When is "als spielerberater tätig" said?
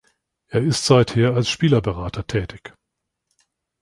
1.35-2.73